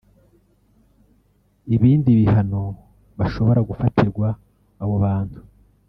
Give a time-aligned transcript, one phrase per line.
[1.75, 2.61] Ibindi bihano
[3.17, 4.27] bashobora gufatirwa
[4.83, 5.39] abo bantu